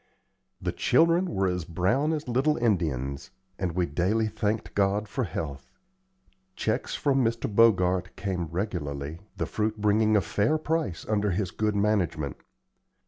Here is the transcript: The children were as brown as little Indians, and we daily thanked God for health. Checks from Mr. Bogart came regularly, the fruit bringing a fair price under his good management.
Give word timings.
The 0.59 0.71
children 0.71 1.27
were 1.27 1.45
as 1.47 1.63
brown 1.63 2.11
as 2.11 2.27
little 2.27 2.57
Indians, 2.57 3.29
and 3.59 3.73
we 3.73 3.85
daily 3.85 4.25
thanked 4.27 4.73
God 4.73 5.07
for 5.07 5.25
health. 5.25 5.69
Checks 6.55 6.95
from 6.95 7.23
Mr. 7.23 7.47
Bogart 7.47 8.15
came 8.15 8.45
regularly, 8.47 9.19
the 9.37 9.45
fruit 9.45 9.79
bringing 9.79 10.17
a 10.17 10.21
fair 10.21 10.57
price 10.57 11.05
under 11.07 11.29
his 11.29 11.51
good 11.51 11.75
management. 11.75 12.37